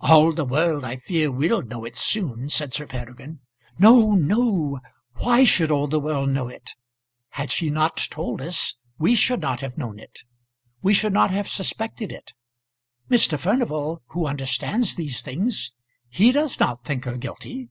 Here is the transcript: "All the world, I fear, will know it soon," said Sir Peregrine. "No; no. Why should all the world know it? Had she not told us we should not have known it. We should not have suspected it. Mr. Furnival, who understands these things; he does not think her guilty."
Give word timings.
"All 0.00 0.32
the 0.32 0.46
world, 0.46 0.82
I 0.82 0.96
fear, 0.96 1.30
will 1.30 1.60
know 1.60 1.84
it 1.84 1.94
soon," 1.94 2.48
said 2.48 2.72
Sir 2.72 2.86
Peregrine. 2.86 3.40
"No; 3.78 4.12
no. 4.12 4.80
Why 5.24 5.44
should 5.44 5.70
all 5.70 5.86
the 5.88 6.00
world 6.00 6.30
know 6.30 6.48
it? 6.48 6.70
Had 7.32 7.50
she 7.52 7.68
not 7.68 7.98
told 8.08 8.40
us 8.40 8.76
we 8.96 9.14
should 9.14 9.42
not 9.42 9.60
have 9.60 9.76
known 9.76 9.98
it. 9.98 10.20
We 10.80 10.94
should 10.94 11.12
not 11.12 11.32
have 11.32 11.48
suspected 11.50 12.10
it. 12.12 12.32
Mr. 13.10 13.38
Furnival, 13.38 14.00
who 14.12 14.26
understands 14.26 14.94
these 14.94 15.20
things; 15.20 15.72
he 16.08 16.32
does 16.32 16.58
not 16.58 16.84
think 16.86 17.04
her 17.04 17.18
guilty." 17.18 17.68